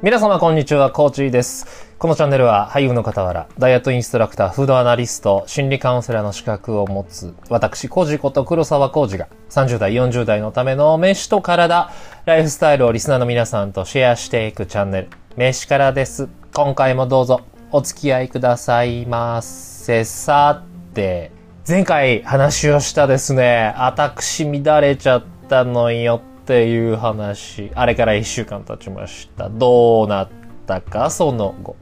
[0.00, 1.66] 皆様こんにちは、コーチーです。
[1.98, 11.90] このチャンネルは俳優の傍ら、ダイエットインストラクター、フードアナリスト、心理カウンセラーの資格を持つ、私、コージこと黒沢コージが、30代、40代のための飯と体、
[12.26, 16.28] ライフスタイルをリスナーの皆さんとシェアしていくチャンネル、飯からです。
[16.54, 17.40] 今回もどうぞ、
[17.72, 20.04] お付き合いくださいませ。
[20.04, 20.62] さ
[20.94, 21.32] て、
[21.66, 29.50] 前回話をしたですね、私乱れちゃったのよっていう話、あれから1週間経ちました。
[29.50, 30.28] どうなっ
[30.66, 31.76] たか、その後。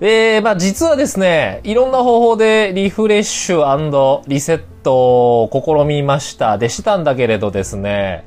[0.00, 6.58] えー、まあ実はですね、いろんな方法でリフレッシュリセットを試みました。
[6.58, 8.24] でしたんだけれどですね、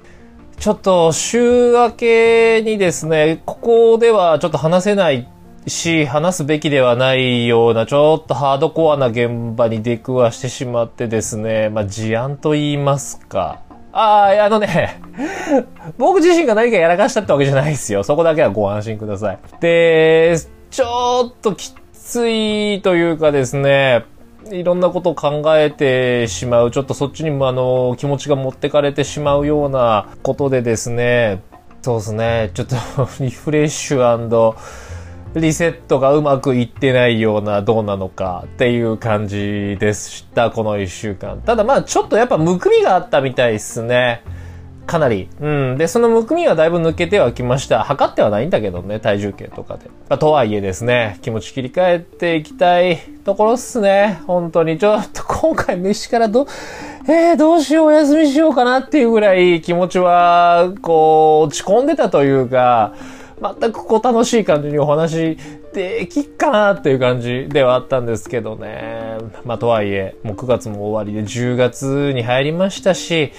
[0.59, 5.26] ちょっと週明けにですね、ここではちょっと話せない
[5.67, 13.66] し、話すべきではないような、ちょっとハードコアな現場に出くわしてしまってですね、まあ事案と言いますか。
[13.94, 15.02] ああ、あのね、
[15.98, 18.04] 僕自身が何かやらかしたってわけじゃないですよ。
[18.04, 19.39] そこだけはご安心ください。
[19.59, 20.38] で、
[20.70, 24.06] ちょっときついというかですね、
[24.52, 31.42] いろんなことを考えてしまう、ちょっとそっちにもあの、気持ちが持ってかれてしまうようなことでですね、
[31.81, 32.76] そうですね、ちょっと
[33.23, 34.08] リフレッシュ
[35.38, 41.41] リセットがうまくいってないようなどうなのかっていう感じでした、この一週間。
[41.41, 44.23] ただまあちょっとやっぱむくみがあったみたいですね。
[44.88, 45.27] かなり。
[45.39, 45.77] うん。
[45.77, 47.83] で、そのむくみはだいぶ抜けてはきました。
[47.83, 49.89] 測ってはないんだけどね、体重計とかで。
[50.09, 54.21] まあ、とはいえですね、気持ち切り替えていきたいところっすね。
[54.25, 54.80] 本当に。
[54.80, 56.47] ちょっと今回飯からど、
[57.08, 62.93] えー、どうしよう、お休みしようかなっていうぐらい気持ちは、こう、落ち込んでたというか、
[63.41, 65.38] 全くこう楽しい感じにお話
[65.73, 69.17] できっかなっていう感じではあったんですけどね。
[69.45, 73.31] まあとはいえ、もう9月も終わりで10月に入りましたし、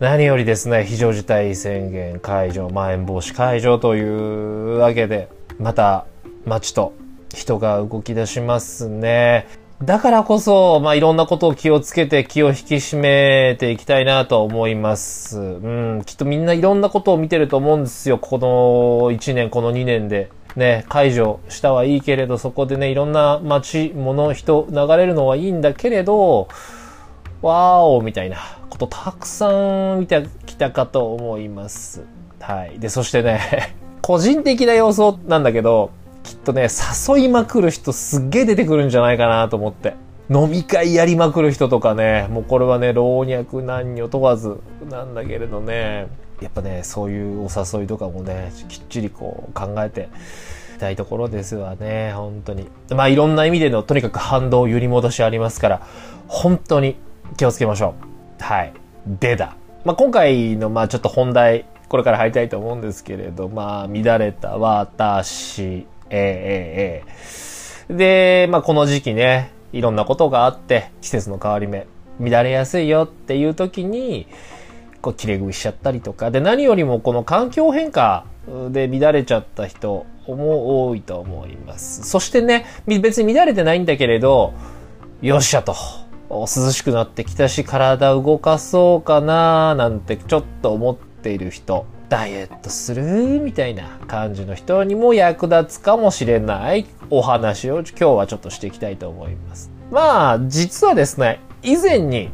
[0.00, 6.06] 何よりですね、非常事態宣言解除、まん延防止解除というわけで、また
[6.44, 6.94] 街と
[7.34, 9.46] 人が動き出しますね。
[9.82, 15.38] だからこそ、まあ、いろんなことを気をつけて気を引き締めていきたいなと思います。
[15.38, 18.16] うん、きっとみんないろんなことを見てると思うんですよ。
[18.16, 20.30] この1年、この2年で。
[20.56, 26.48] ね、解除したはいいけれど、そこでね、いろんな街、物、人、流れるのはいいんだけれど、
[27.42, 28.38] わーおみたいな
[28.70, 29.50] ことたくさ
[29.96, 32.02] ん見てきたかと思います。
[32.40, 32.78] はい。
[32.78, 35.90] で、そしてね、 個人的な要素なんだけど、
[36.26, 36.68] きっとね、
[37.08, 39.94] 誘いまくる人すっげえ出てくるんじゃないかなと思って。
[40.28, 44.58] 飲み会やりまくる人とかね、もうこれはね、老若男女問わず
[44.90, 46.08] なんだけれどね、
[46.40, 50.08] やっぱね、そういうお誘いとかもね、きっちりこう考えて
[50.76, 52.68] い、たいところですわね、本当に。
[52.90, 55.82] まあいろんな意味でのとにかく反動揺り戻しありますから、
[56.28, 56.96] 本当に
[57.36, 57.94] 気をつけましょ
[58.40, 58.42] う。
[58.42, 58.72] はい。
[59.06, 59.56] でだ。
[59.84, 71.86] まあ今回のまあちょっと本題、これから入りたいと思うんですけれど、まあ乱れた私ええええで、まあこの時期ね、いろんなことがあって、季節の変わり目、
[72.20, 74.26] 乱れやすいよっていう時に、
[75.02, 78.24] こう、切れ食いしちゃったりとか、で、何よりもこの環境変化
[78.70, 82.02] で乱れちゃった人も多いと思います。
[82.08, 84.54] そしてね、別に乱れてないんだけれど、
[85.22, 85.74] よっしゃと。
[86.28, 91.86] 涼しくなってきたし、体動かそうかななんてちょっと思っている人。
[92.08, 93.40] ダイエットする？
[93.40, 99.70] みたいな感じの人にも役立つかもしれないお話を今日はちょっとしていきたいと思います。
[99.90, 102.30] まあ、実はですね、以前に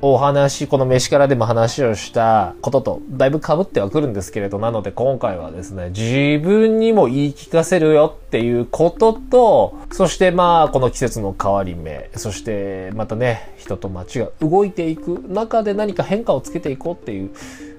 [0.00, 17.30] お話、この飯からでも話をしたこととだいぶ被ってはくるんですけれど、なので今回はですね、自分にも言い聞かせるよっていうことと、そしてまあ、この季節の変わり目、そしてまたね、人と街が動いていく中で何か変化をつけていこうっていう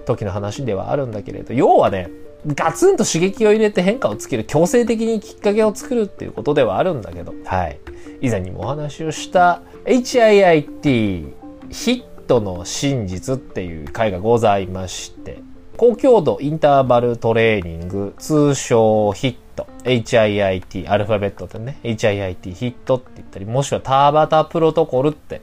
[0.05, 2.09] 時の話ではあるんだけれど、要はね、
[2.45, 7.79] ガツンと刺激を入れて変化をつける、強制的にきっかけを作るっていうことではあるんだけど、はい。
[8.21, 11.33] 以前にもお話をした HIIT、
[11.69, 15.39] ヒットの真実っていう回がございまして、
[15.77, 25.41] 高強度インターバルトレーニング、通称ヒット、HIIT、アルファベットでね、HIIT ヒットって言ったり、もしくはターバタプロトコルって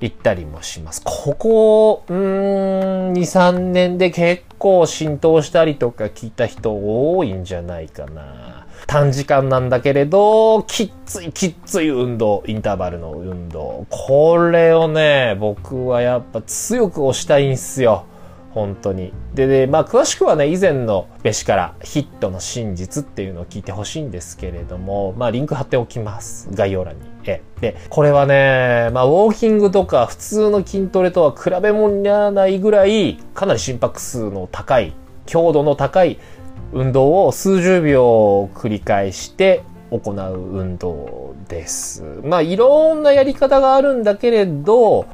[0.00, 1.02] 行ったりもします。
[1.04, 8.66] ここ、うーん、2、3年で結構浸透したりとか聞いた人多いんじゃないかな。
[8.86, 13.86] 短時間なんだけれど、きっついきっつい運動、インターバルの運動。
[13.90, 18.06] これをね、僕はやっぱ強く押したいんすよ。
[18.54, 19.12] 本当に。
[19.34, 26.48] で、で、まあ、詳しくはね、以前の飯からヒットの真実っていうのを聞いてほしいんですけれども、まあ、リンク貼っておきます。
[26.52, 27.17] 概要欄に。
[27.60, 34.94] で、これはね、まあ、ウォーキングとか普通の筋トレとは比べ物にならないぐらい、かなり心拍数の高い、
[35.26, 36.18] 強度の高い
[36.72, 42.02] 運動を数十秒繰り返して行う運動です。
[42.22, 45.06] まあ、いろんなやり方があるんだけれど、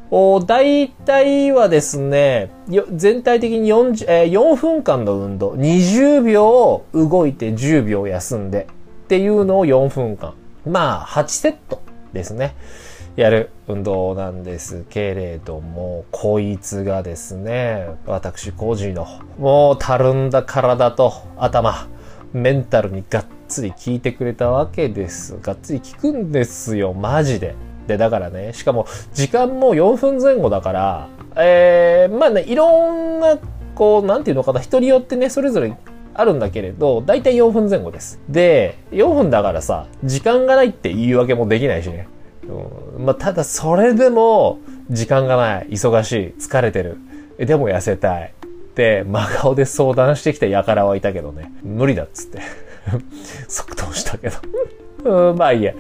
[0.46, 2.50] 大体はですね、
[2.92, 8.66] 全体的に 4, えー、4分間の運動、20秒動いて10秒休んで
[9.04, 10.34] っていうのを4分間。
[10.66, 11.83] まあ、8セット
[12.14, 12.54] ですね。
[13.16, 19.06] やる運動なんですけれども、こいつがですね、私、コージーの、
[19.38, 21.86] もうたるんだ体と頭、
[22.32, 25.38] メンタルにがっつり効いてくれたわけです。
[25.40, 27.54] がっつり効くんですよ、マジで。
[27.86, 33.38] で、だからね、しかも時間も4分前後だから、えー、まあね、いろんな、
[33.76, 35.76] こう、なんていうのかな、人によってね、それぞれ
[36.14, 38.20] あるんだけれど、だいたい4分前後です。
[38.28, 42.08] で、4分だからさ、時間がないって言い訳もできないしね。
[42.96, 44.58] うん、まあ、ただそれでも、
[44.90, 46.98] 時間がない、忙しい、疲れてる。
[47.38, 48.34] でも痩せたい。
[48.74, 52.40] って真顔で相談してきた輩はいたけどね、無理だっつって
[53.46, 55.74] 即答したけどうん、まあいいや。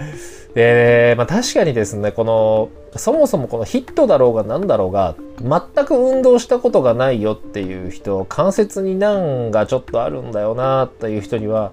[0.54, 11.72] で、まあ確かにですね、この、そもそもこのヒットだろうが何だろうが、全く運動したことがないよっていう人、関節に難がちょっとあるんだよなっていう人には、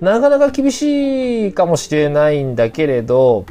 [0.00, 3.46] なかなか厳しいかもしれないんだけれど、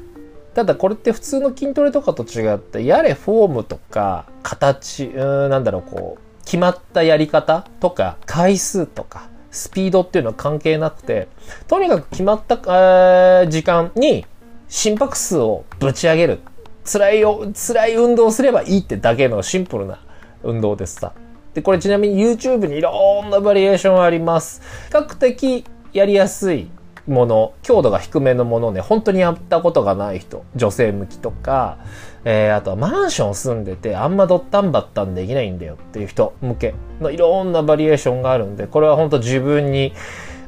[0.53, 11.27] ただこれって普通の筋トレとかと違って、やれフォームとか形、うん、なんだろう、こう、決まったやり方とか回数とかスピードっていうのは関係なくて、
[11.67, 14.25] とにかく決まった、えー、時間に
[14.73, 16.39] 心拍数をぶち上げる。
[16.83, 19.99] 辛いよ、辛い運動をすればいいってだけのシンプルな
[20.41, 21.13] 運動ですさ。
[21.53, 24.63] で、これちなみに YouTube にいろんなバリエーションあります。
[24.89, 26.71] 比較的やりやすい
[27.05, 31.77] もの、強度が低めのものね、本当にやったことがない人、女性向きとか、
[32.25, 39.93] えー、あとはマンション住んでてあんまドッタンバッタンできないんだよっていう人向けのいろんなバリエーションがあるんで、これは本当自分に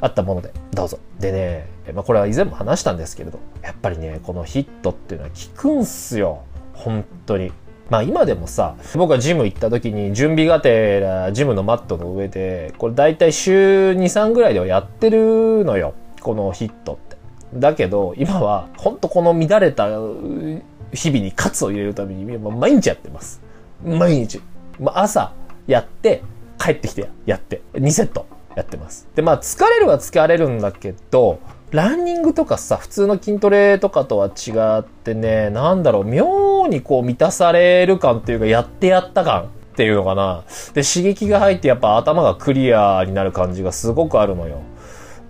[0.02, 0.98] 合ったものでどうぞ。
[1.20, 6.44] でね、まあこれは以前も話したんですけれど、やっぱりね、このヒットっていうのは効くんすよ。
[6.74, 7.52] 本当に。
[7.90, 15.94] まあ今でもさ、僕がジム行った時に準備がてらジムのマットの上で、これ大体週2、3ぐらいではやってるのよ。
[16.22, 17.16] このヒットって。
[17.54, 19.88] だけど、今は、ほんとこの乱れた
[20.92, 23.42] 日々にカツを入れるために、毎日やってます。
[23.84, 24.42] 毎日。
[24.80, 25.34] まあ、朝
[25.68, 26.24] やって、
[26.58, 29.08] 帰ってきてやって、2セットやってます。
[29.16, 31.40] で、まあ、疲れるは疲れるんだけど、
[31.76, 39.46] ランニングとかさ、普通の筋トレとかとは違ってね、なんだろう、妙にこう満たされる感っていうか、やってやった感っ
[39.76, 40.46] ていうのかな。
[40.74, 44.62] で、刺激が入ってやっぱ頭がクリアになる感じがすごくあるのよ。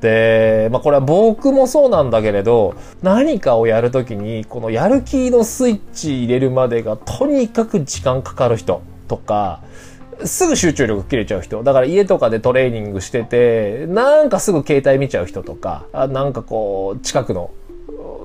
[0.02, 9.62] で、まあこれは僕もそうなんだけれど、何かをやるときに、このやる気のスイッチ入れるまでがとにかく時間かかる人とか、
[10.24, 11.64] すぐ集中力切れちゃう人。
[11.64, 17.52] だから家とかでトレーニングしてて、なんかすぐ携帯見ちゃう人とか、あなんかこう、近くの、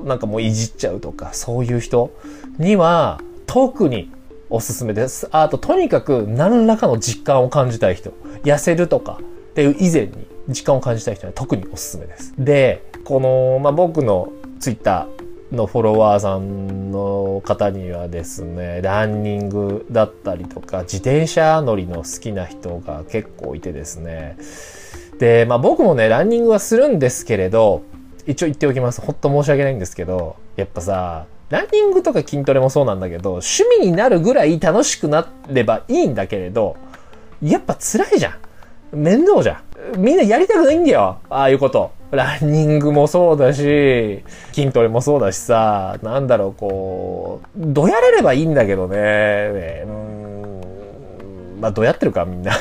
[0.04, 2.10] なんかもういじっちゃうとか、そういう人
[2.58, 4.10] には、特に
[4.48, 5.28] おすすめです。
[5.32, 8.12] あと、とにかく何らかの実感を感じたい人。
[8.44, 9.18] 痩せるとか
[9.50, 12.34] っていう以前に、時間を感じたい人には特におすすめです。
[12.38, 15.19] で、この、まあ、僕のツイッター
[15.52, 24.36] のフォロワーさんの方にはですね、ランニングだったりとか、自転車乗りの好きな人が結構いてですね。
[25.18, 27.82] で、まあ僕もね、ランニングはするんですけれど、
[28.26, 29.00] 一応言っておきます。
[29.00, 36.76] ほんと申し訳ないんですけど、やっぱさ、ランニングとか筋トレもそうなんだけど、趣味になるぐらい楽しくなればいいんだけれど、
[37.42, 38.30] やっぱ辛いじゃ
[38.92, 38.96] ん。
[38.96, 39.62] 面倒じゃ
[39.94, 40.00] ん。
[40.00, 41.18] みんなやりたくないんだよ。
[41.28, 41.90] ああいうこと。
[42.10, 48.96] ランニングもそうだし、筋トレもそうだしさ、なんだろう、こう、どやれればいいんだけどね。
[48.96, 51.60] ねうん。
[51.60, 52.52] まあ、どやってるか、みんな。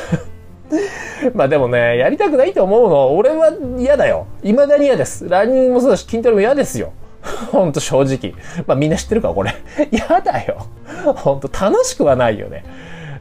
[1.33, 4.27] まあでもね、やりたくないと思うの、俺は嫌だよ。
[4.43, 5.27] 未だに嫌です。
[5.27, 6.93] ランニングもそうだし、筋トレも嫌ですよ。
[7.51, 8.33] ほんと正直。
[8.67, 9.53] まあみんな知ってるか、これ。
[9.91, 10.67] 嫌だよ。
[11.15, 12.63] ほんと楽しくはないよね。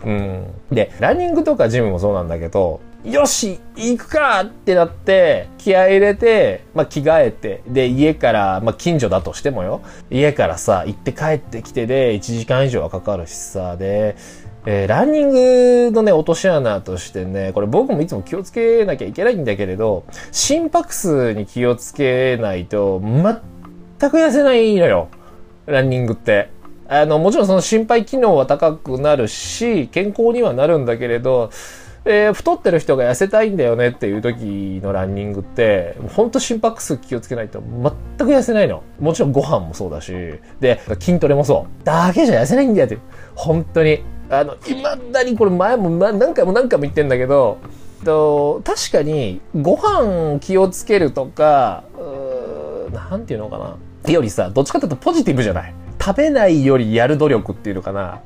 [0.04, 0.44] うん。
[0.70, 2.80] で、ランニングとかジムもそうなんだけど、
[3.10, 14.16] よし行くかってなって、気合入れて、まあ、着替えて、で、家から、まあ、近所だとしてもよ、家からさ、行って帰ってきてで、1時間以上はかかるしさ、で、
[14.66, 25.08] えー、ランニングのね、落とし穴としてね、これ僕もいつも気をつけなきゃいけないんだけれど、心拍数に気をつけないと、全く痩せないのよ。
[25.64, 26.50] ランニングって。
[26.88, 31.50] あの、もちろんその心肺機能は高くなるし、健康にはなるんだけれど、
[32.10, 38.82] えー、太ってる人が痩せたいんだよねっていう時のランニングって、ほんと心拍数気をつけないと全く痩せないの。
[38.98, 40.14] もちろんご飯もそうだし、
[40.58, 41.84] で、筋トレもそう。
[41.84, 42.96] だけじゃ痩せないんだよって。
[43.34, 44.02] 本当に。
[44.30, 47.58] あの、未だにこれ前も何回も何回も言ってんだけど、
[48.06, 51.84] と、確かに、ご飯気をつけるとか、
[52.90, 53.58] なんていうのか
[54.06, 54.10] な。
[54.10, 55.74] よりさ、どっちかというとポジティブじゃない。
[56.00, 58.22] 食べないよりやる努力っていうのかな。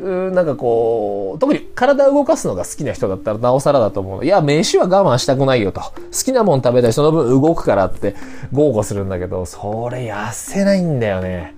[0.00, 4.24] なんかこう、特に体を動かすのが好きな人だったらなおさらだと思う。
[4.24, 5.80] いや、飯は我慢したくないよと。
[5.80, 5.90] 好
[6.24, 8.14] きなもん食べたい、その分動くからって
[8.52, 11.54] 豪語するんだけど、それ痩せないんだよね。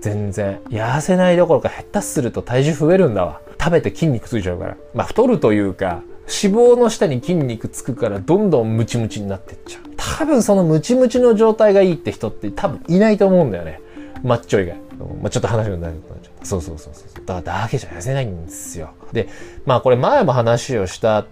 [0.00, 0.58] 全然。
[0.70, 3.40] 痩せないどころか下手すると体重増えるんだわ。
[3.60, 4.76] 食べて筋肉ついちゃうから。
[4.94, 9.82] まあ太るというか、脂肪の下に筋肉つくからどんどんムチムチになってっちゃう。
[9.96, 13.80] 多分そのムチムチの状態がいいって人って多分いないと思うんだよね。
[14.22, 14.76] マッチョ以外。
[15.20, 16.31] まあ、ちょっと話が長くなっちゃった。
[16.42, 17.26] そうそうそうそう。
[17.26, 18.90] だからだけじゃ痩せないんですよ。
[19.12, 19.28] で、
[19.64, 21.26] まあこれ前も話をした、やっ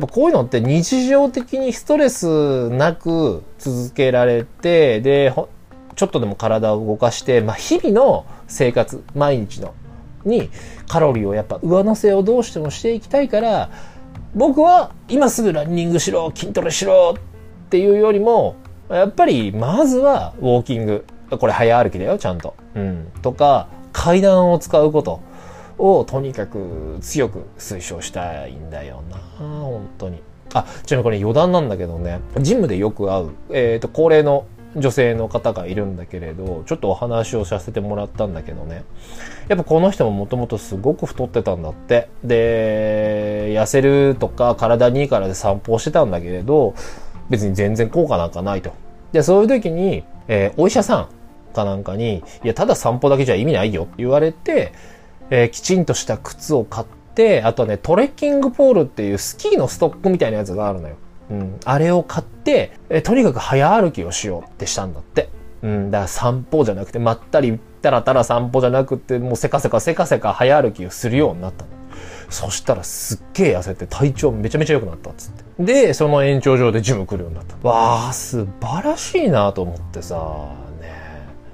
[0.00, 5.32] ぱこういうのって日常的にストレスなく続けられて、で、
[5.94, 9.74] ちょっとでも体を動かして、まあ日々の生活、毎日の、
[10.24, 10.50] に
[10.88, 13.70] カロリーをやっぱ上乗せをどうしてもしていきたいから、
[14.34, 18.56] 僕は今すぐランニングしろ、筋トレしろっていうよりも、
[18.88, 21.04] やっぱりまずはウォーキング。
[21.40, 22.54] これ早歩きだよ、ちゃんと。
[22.74, 23.08] うん。
[23.22, 25.20] とか、階段を使うこと
[25.78, 29.16] をとにかく強く推奨したいんだよな。
[29.38, 30.20] 本当に。
[30.52, 38.84] あ、ちなみにこれ余談なんだけどね、ジムでよく会う、えっ、ー、と、高齢の女性の方がいるんだけれど、ちょっとお話をさせてもらったんだけどね。
[39.48, 42.08] やっぱこの人ももともとすごく太ってたんだって。
[42.22, 46.74] で、痩せるとか体にいいからで散歩してたんだけれど、
[47.30, 48.72] 別に全然効果なんかないと。
[49.12, 51.08] で、そういう時に、えー、お医者さん
[51.56, 54.72] かなんかに、いや、ただ散歩だけじゃ意味ないよって言われて、
[55.30, 60.96] えー、きちんとした靴を買って、あとね、トレッキングポールっていうスキーのストックみたいなやつがあるのよ。
[61.30, 61.60] うん。
[61.64, 65.30] あれを買って、えー、とにかく早歩きをしようってしたんだって。
[65.62, 65.90] うん。
[65.90, 71.70] だから散歩じゃなくて、まったり、たらたら散歩じゃなくて、もうせかせかせかせか早歩きをするようになったの。
[72.28, 75.64] そしたらすっげえ痩せて体調めちゃめちゃ良くなったっつって。
[75.64, 77.56] で、その延長上でジム来るようになった。
[77.68, 80.16] わあ、素晴らしいなと思ってさ、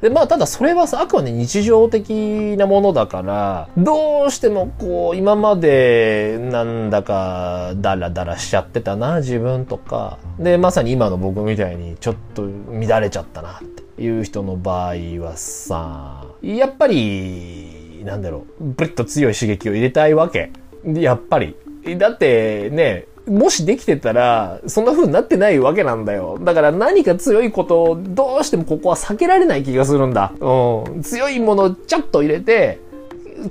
[0.03, 10.19] で、まあ、ただそれはさ、あくまで日常的なものだから、どうしてもこう、今までなんだかダラダラしちゃってたな、自分とか。
[10.41, 13.63] で、まさに今の僕みたいにちょっと乱れちゃったなっ
[13.97, 14.95] ていう人の場合
[15.25, 20.51] はさ、やっぱり、なんだろう、ブリッと強い刺激を入れたいわけ。
[20.85, 21.55] やっぱり。
[21.97, 26.39] だってね、もしできてたら、そんな風になってないわけなんだよ。
[26.41, 30.33] だから何か強いことをどうしてもここは避けられない気がするんだ。
[30.41, 31.03] うん。
[31.03, 32.81] 強いものをちょっと入れて、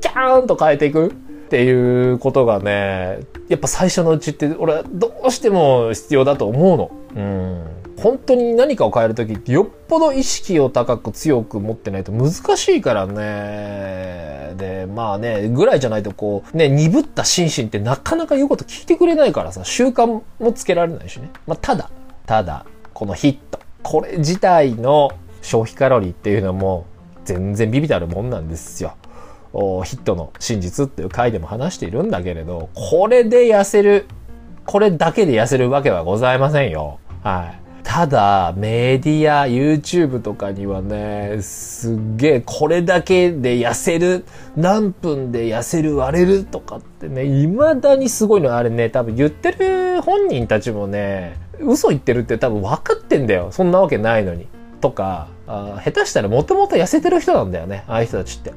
[0.02, 1.10] キャーンと変えていくっ
[1.50, 6.92] ていうことがね、やっぱ最初のうちって俺はどうしても必要だと思うの。
[7.16, 7.81] うん。
[8.02, 14.56] 本当に何かを変えるときってよっぽど意識を高く強く持ってないと難しいからね。
[14.58, 20.08] で、まあね、ぐらいじゃないとこう、ね、鈍った心身ってなかなか言うこと聞いてくれないからさ、習慣
[20.40, 21.30] もつけられないしね。
[21.46, 21.92] まあただ、
[22.26, 23.60] ただ、このヒット。
[23.84, 26.86] これ自体の消費カロリーっていうのも
[27.26, 28.96] 全然ビビたるもんなんですよ。
[29.54, 34.08] ヒットの真実っていう回でも話しているんだけれど、これで痩せる、
[34.66, 37.00] これだけで痩せるわけはございませんよ。
[37.24, 37.62] はい。
[37.94, 44.24] ただ、メディア、YouTube とかにはね、すっげえ、これだけで痩せる、
[44.56, 48.56] 何分で痩せる、割れるとかってね、未だにすごいの。
[48.56, 53.50] あれね、多分言ってる本人たちもね、嘘言ってるって多分分かってんだよ。
[53.52, 54.48] そんなわけないのに。
[54.80, 57.84] とか、あ下手したらもともと痩せてる人なんだよね。
[57.90, 58.54] ああいう人たちって。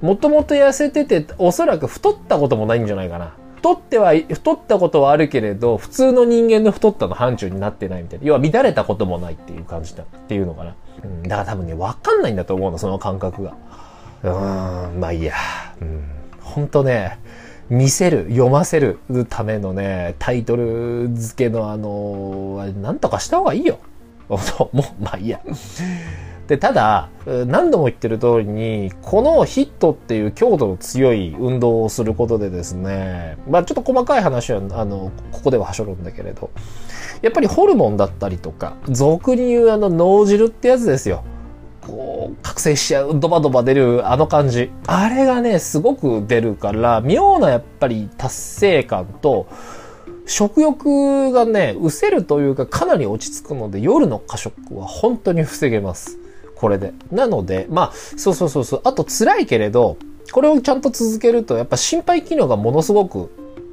[0.00, 3.34] もともと痩せてて、おそらく太ったこともないんじゃないかな。
[3.58, 8.26] 太っては、太ったことはあるけれど、普通の人間の太ったの範疇になってないみたいな。
[8.26, 10.74] 要は乱れたこともないっていう感じだっていうのかな。
[11.04, 13.56] うん、だから多分ね、わかんないんだと思うの、その感覚が。
[14.22, 15.34] うーん、まあいいや。
[15.80, 16.04] うん。
[16.40, 17.18] ほんとね、
[17.68, 18.98] 見せる、読ませる
[19.28, 23.78] ためのね、タイトル付けのあの、なんとかした方がいいよ。
[24.28, 24.38] も
[24.68, 25.40] う、まあいいや。
[26.48, 36.50] で、ただ、何度も言ってる通りに、このヒットっていう強度の強い運動をすることでですね、まあちょっと細かい話は、あの、ここでははしょるんだけれど、
[37.20, 41.22] やっぱりホルモンだったりとか、俗に言うあの脳汁ってやつですよ。
[41.86, 44.70] こう、覚醒しちゃう、ドバドバ出るあの感じ。
[44.86, 49.48] あれがね、すごく出るから、妙なやっぱり達成感と、
[50.28, 56.18] 食欲がね、失せるというかかなり落ち着くので夜の過食は本当に防げます。
[56.58, 56.92] これで。
[57.10, 58.80] なので、まあ、そうそうそうそう。
[58.84, 59.96] あと辛いけれど、
[60.32, 63.30] これをちゃんと続けると、やっぱ心肺機能がものすごく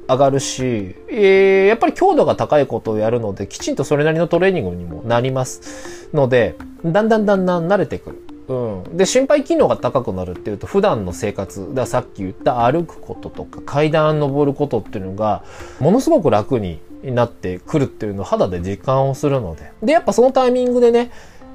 [0.08, 8.22] 上がるし、えー、やっぱり強度が高いことをやるので、きちんとそれなりのトレーニングにもなりますので、だんだんだんだん慣れてくる。
[8.48, 8.54] う
[8.88, 8.96] ん。
[8.96, 15.42] で、心肺機能が高くなるっていうと、普段の生活、ださっき言った歩くこととか、階段登ることっていうのが、
[15.80, 19.72] ものすごく楽になってくるっていうのを肌で実感をするので。
[19.82, 21.10] で、やっぱそのタイミングでね、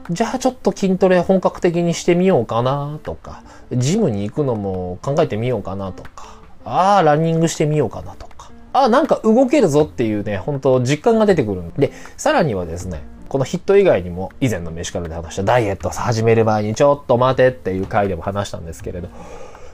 [0.09, 19.07] じゃあちょっと筋トレ本格的にしてみようかなとか、ジムに行くのも考えてみようかなとか、ああ、ランニングしてみようかなとか、ああ、なんか動けるぞっていうね、本当実感が出てくるんで、さらにはですね、このヒット以外にも以前の飯からで話したダイエットを始める前にちょっと待てっていう回でも話したんですけれど、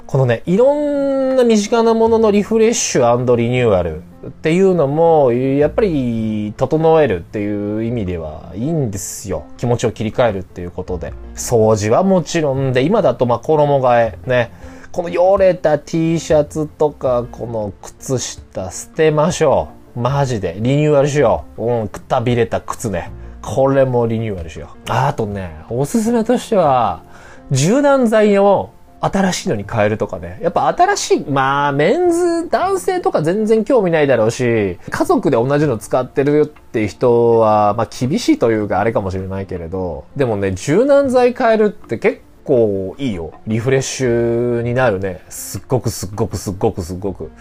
[0.06, 9.46] このね、いろんな身近なもののリフレッシュリニューアルっていうのも、やっぱり整えるっていう意味ではいいんですよ。
[9.58, 11.14] 気持ちを切り替えるっていうことで。
[11.36, 14.52] 掃除はもちろんで、今だとま衣替えね。
[14.92, 20.00] このよれた T シャツとか、この靴下捨てましょう。
[20.00, 20.58] マジで。
[20.60, 21.64] リニューアルしよう。
[21.64, 23.12] うん、くたびれた靴ね。
[23.42, 24.80] これもリニューアルしよう。
[24.88, 27.04] あとね、おすすめとしては、
[27.52, 30.39] 柔軟剤を新しいのに変えるとかね。
[30.42, 43.34] やっぱ新しい、まあ、メンズ、男性とか全然興味ないだろうし、家族で同じの使ってるっていう人は、まあ厳しいというかあれかもしれないけれど、でもね、柔軟剤変えるって結構いいよ。
[43.46, 45.22] リフレッシュになるね。
[45.30, 47.32] すっごくすっごくすっごくすっごく。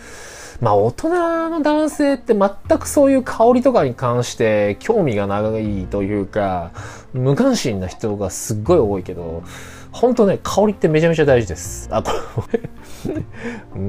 [0.61, 6.73] まあ大人の男性って全くそういう香りとかに関して興味がないというか、
[7.13, 9.43] 無関心な人がすっごい多いけど、
[9.97, 11.89] ほんとね、香りってめちゃめちゃ大事です。
[11.91, 12.11] あ、こ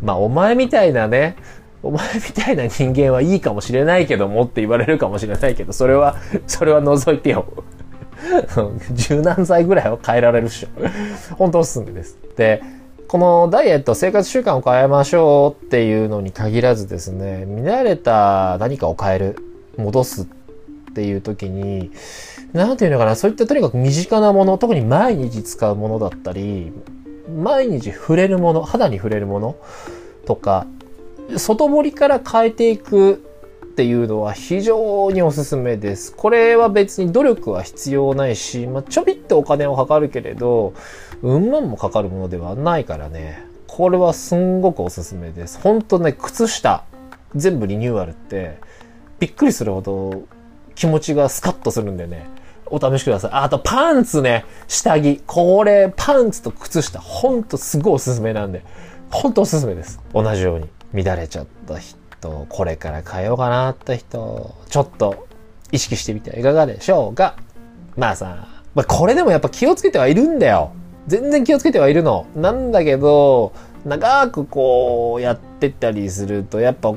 [0.00, 1.34] まあ、お前みたいなね、
[1.82, 6.14] お前みたいな人間はいいかもしれないけどもって言われるかもしれないけど、それは、
[6.46, 7.46] それは除いてよ。
[8.94, 10.68] 柔軟剤ぐらいは変えられるっしょ。
[11.34, 12.16] 本当おすすめです。
[12.36, 12.62] で、
[13.08, 19.36] このダイエット、生活習慣を変えましょうっていうのに限らずですね、見慣れた何かを変える、
[19.76, 20.26] 戻すっ
[20.94, 21.90] ていう時に、
[22.52, 26.72] なんていうのかな、そういったとにかく身近なもの、特に毎日使うものだったり、
[27.36, 29.56] 毎日触れるもの、肌に触れるもの
[30.26, 30.66] とか、
[31.36, 33.16] 外堀から変えていくっ
[33.78, 36.14] ていうのは非常におすすめです。
[36.14, 40.72] これは別に努力は必要ないし、まあ、ちょびっとお金をかかるけれど、
[41.22, 43.44] うん万もかかるものではないからね。
[43.66, 45.60] これはすんごくおすすめです。
[45.60, 46.84] ほんとね、靴下、
[47.36, 48.58] 全部リニューアルって、
[49.20, 50.22] びっくりするほど
[50.74, 52.26] 気持ちがスカッとするんでね。
[52.70, 53.30] お試しください。
[53.34, 54.44] あと、パンツね。
[54.66, 55.22] 下着。
[55.26, 58.62] これ、パンツと靴下、ほんとすごいおすすめなんで。
[59.10, 60.00] ほんとおすすめです。
[60.12, 60.68] 同じように。
[60.94, 65.26] 乱れちゃった人、これから変えようかなって人、ちょっと
[65.70, 67.36] 意識してみてはいかがでしょうか。
[67.96, 70.72] まあさ、まあこれでもやっぱ気をつけてはいるんだよ。
[71.06, 72.26] 全然気をつけてはいるの。
[72.34, 73.52] なんだけど、
[73.84, 76.94] 長くこうやってったりすると、やっぱ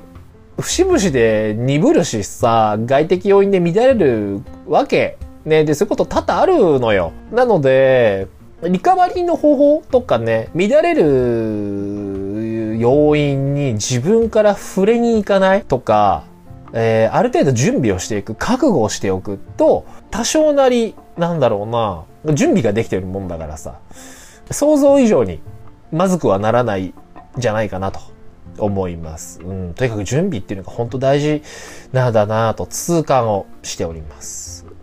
[0.60, 7.12] 節々で鈍るしさ、外的要因で乱れるわけね、で、そういうこと多々あるのよ。
[7.32, 8.28] なので、
[8.64, 16.24] リカバリーの方法とかね、乱れる要因に自分から触れに行かないとか、
[16.74, 23.80] えー、ある程度準備をしていく、覚悟をしておくと、多少なり、なんだろうな、準備ができてるもんだからさ、
[24.52, 25.42] 想像以上に
[25.92, 26.94] まずくはならない
[27.38, 28.00] じゃないかなと
[28.58, 29.42] 思います。
[29.42, 31.42] うん、とにかく準備っていうのが本当大事
[31.92, 34.41] なんだなと痛感をしております。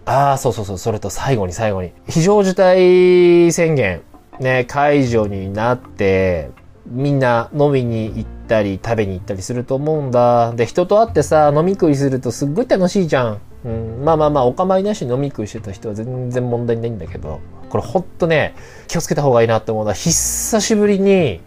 [0.08, 1.92] ああ、そうそうそう、それと最後に最後に。
[2.08, 4.00] 非常事態宣言、
[4.40, 6.50] ね、解除になって、
[6.86, 10.52] みんな飲みに行ったり食べに行ったりすると思うんだ。
[10.52, 13.40] で、人と会ってさ、飲み食いするとすっごい楽しいじゃん。
[13.66, 18.54] うん、まあまあまあ、お構いなし飲み食いしてた人は全然問題ないんだけど、これほんとね、
[18.86, 21.42] 気をつけた方がいいなって思うのは、久しぶりに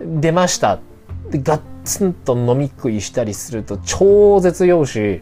[0.00, 0.80] 出ました。
[1.30, 5.20] で、ガッツンと飲み食いしたりすると超絶用し、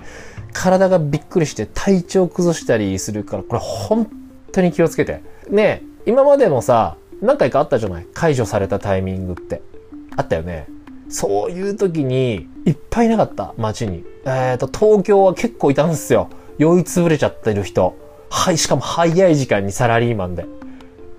[0.59, 4.11] 体がびっくりして体調崩したりするから、これ本
[4.51, 5.23] 当に気をつけて。
[5.49, 8.07] ね今までもさ、何回かあったじゃない？
[8.13, 9.63] 解除されたタイミングって。
[10.17, 10.67] あったよね。
[11.09, 14.05] そういう時に、いっぱいいなかった、街に。
[14.25, 16.29] えっ、ー、と、東京は結構いたんですよ。
[16.59, 17.97] 酔いつぶれちゃってる人。
[18.29, 20.45] はい、しかも早い時間にサラリーマンで。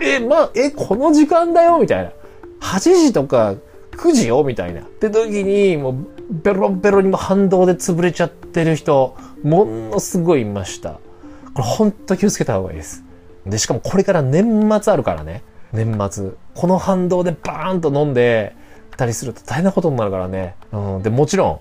[0.02, 1.80] え、まえ、この時間だよ？
[1.80, 2.12] みたいな。
[2.60, 3.56] 8時とか
[3.93, 4.43] 9時よ？
[4.43, 4.82] みたいな。
[4.82, 5.95] って時に、もう、
[6.30, 10.93] ベロベロにも反動で潰れちゃってる人、ものすごいいました。
[10.93, 10.99] こ
[11.57, 13.03] れほんと気をつけた方がいいです。
[13.45, 15.43] で、しかもこれから年末あるからね。
[15.71, 16.31] 年末。
[16.55, 18.55] この反動でバーンと飲んで
[18.97, 20.55] たりすると大変なことになるからね。
[20.71, 21.03] うん。
[21.03, 21.59] で、もちろん、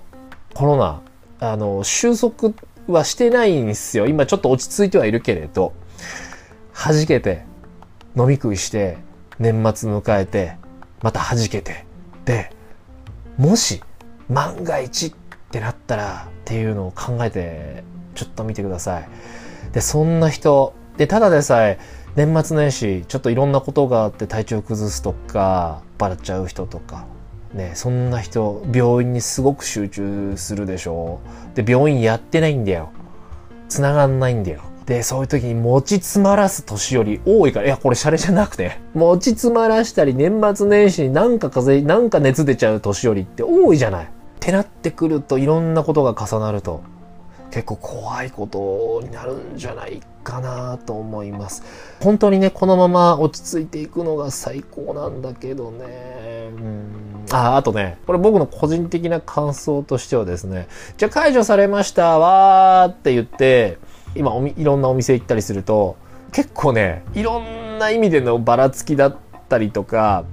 [0.55, 1.01] コロナ、
[1.40, 2.53] あの、収束
[2.88, 4.07] はしてないんですよ。
[4.07, 5.72] 今ちょっと落ち着いてはいるけれど、
[6.74, 7.44] 弾けて、
[8.16, 8.98] 飲み食いして、
[9.38, 10.57] 年末迎えて、
[11.03, 11.87] また弾けて、
[12.24, 12.51] で、
[13.37, 13.81] もし、
[14.29, 15.14] 万が一
[15.49, 17.83] ってなったらっていうのを考えて
[18.15, 19.09] ちょっと見てください。
[19.73, 21.79] で、そんな人、で、ただでさえ
[22.17, 27.07] 年末年始ちょっといろんなことがあって体調崩すとか、バレちゃう人とか、
[27.55, 31.21] ね、そんな人、病院にすごく集中するでしょ
[31.55, 32.91] で、病院やってないんだよ。
[33.69, 34.61] 繋がんないんだよ。
[34.85, 44.09] で、そういう時に持ち詰まらす年寄り多いから、いや、これシャレじゃなくて、持ち詰まらしたり、年末年始になんか風邪、なんか熱出ちゃう年寄りって多いじゃない。
[44.38, 46.83] ってなってくると、いろんなことが重なると、
[47.51, 51.62] 結構怖いことになるんじゃないかなと思います。
[52.01, 56.51] 本当にね、このまま落ち着いていくのが最高なんだけどね。
[56.57, 63.79] うんあ、あとね、これ僕の個人的な感想としてはですね、じゃあ解除されましたわーって言って、
[64.14, 65.96] 今おみいろんなお店行ったりすると
[66.33, 69.16] 結構ねいろんな意味でのばらつきだっ
[69.48, 70.24] たりとか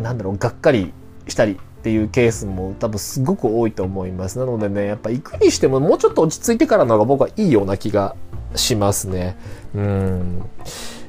[0.00, 0.92] なんだろうがっかり
[1.28, 4.38] したりっていうケースも多分すごく多いと思います。
[4.38, 8.16] なのでねやっぱ行くにしてももうちょっと落ち着いてからの方が僕はいいような気が
[8.54, 9.36] しますね。
[9.74, 10.42] うん。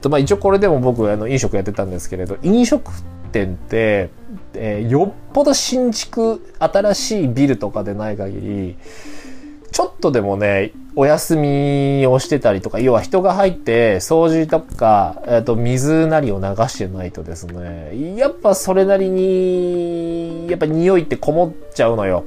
[0.02, 2.92] とまあ一応これでも僕あの飲食やってたんですけれど飲食
[3.32, 4.10] 店って、
[4.54, 8.78] えー、よっぽど新築新しいビルとかでない限り
[9.72, 22.24] ちょっとでもね、お休みをしてたりとか、要は人が入って掃除とか、えっと、水なりを流してないとですね、やっぱそれなりに、やっぱ匂いってこもっちゃうのよ。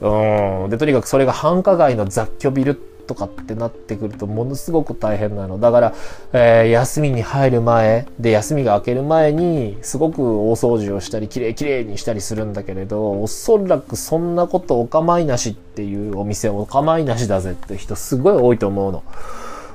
[0.00, 0.70] うん。
[0.70, 5.58] で、とにかくそれが繁華街の雑居ビルってとかってなってくるとものすごく大変なの。
[5.58, 5.94] だから、
[6.32, 19.04] えー、休みに入る前、で、休みが明ける前に、すごく大掃除をしたり、きれいきれいにしたりするんだけれど、おそらくそんなことお構いなしっていうお店お構いなしだぜって人すごい多いと思うの。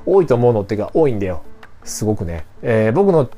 [0.06, 1.42] 多いと思うのってか多いんだよ。
[1.84, 2.46] すごくね。
[2.62, 3.30] えー、僕の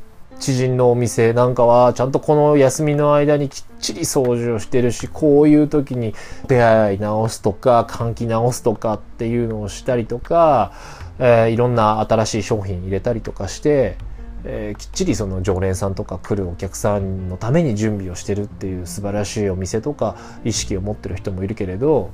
[0.41, 6.13] 知人のお店なんかは、ちゃんとこの休みの間にきっちり掃除をしてるし、こういう時に
[6.47, 10.73] 出会い直すとか、換気直すとかっていうのをしたりとか、
[11.19, 13.95] えー、いろんな新しい商品入れたりとかして、
[14.43, 22.09] えー、きっちりその常連さんとか来るお客さんのために準備をしてるっていう素晴らしいお店とか意識を持ってる人もいるけれど、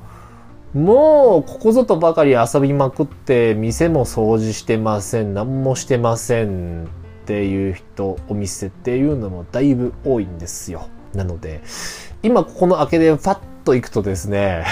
[0.73, 7.06] もうここぞとばかり遊びまくって店も掃除してません何もしてません。
[7.27, 10.87] っていう人、お店っていうのもだいぶ多いんですよ。
[11.13, 11.61] なので、
[12.23, 14.65] 今ここの明けでパッと行くとですね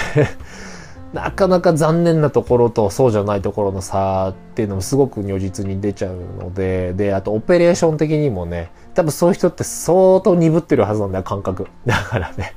[1.12, 11.66] なかなか残念なところとそうじゃないところの差っていうのもすごく如実に出ちゃうので、で、あとオペレーション的にもね、多分そういう人って相当鈍ってるはずなんだよ、感覚。
[11.84, 12.54] だからね。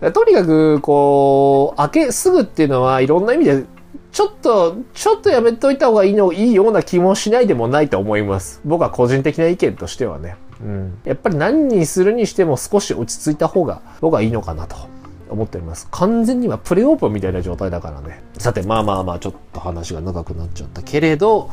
[0.12, 3.64] とにかく、こう、明けすぐっていうのはいろんな意味で
[4.12, 8.60] ちょっと、ちょっとやめといた方がいいの、いいような気もしないでもないと思います。
[8.64, 10.36] 僕は個人的な意見としてはね。
[10.60, 10.98] うん。
[11.04, 14.76] やっぱり何にするにしても少し落ち着いた方が僕はいいのかなと
[15.28, 15.88] 思っております。
[15.90, 18.22] 完全にはプレオープンみたいな状態だからね。
[18.38, 21.50] さて、まあまあまあ、ちょっと話が長くなっちゃったけれど、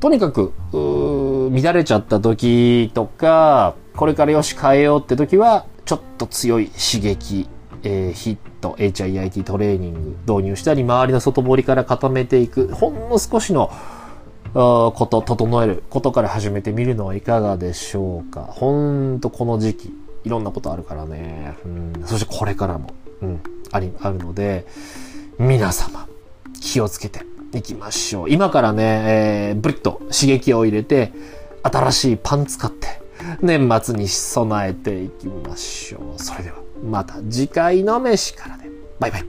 [0.00, 7.48] とにかく、乱れちゃった時とか、これからよし変えようって時は、ちょっと強い刺激
[7.88, 8.36] えー、ヒッ
[8.70, 13.70] ト、HIIT トレーニング導入したり、周りの外堀から固めていく、ほんの少しの
[14.54, 18.42] こと、整えることから始めてみるのはいかがでしょうか。
[18.42, 21.54] ほんとこの時期、いろんなことあるからね。
[21.64, 22.90] うん、そしてこれからも、
[23.22, 24.66] うん、あり、あるので、
[25.38, 26.08] 皆様、
[26.60, 27.20] 気をつけて
[27.54, 28.30] いきましょう。
[28.30, 31.12] 今からね、えー、ブリッと刺激を入れて、
[31.62, 33.00] 新しいパン使って、
[33.40, 36.22] 年末に備えていきましょう。
[36.22, 36.65] それでは。
[36.82, 38.70] また次回の飯からで。
[38.98, 39.24] バイバイ。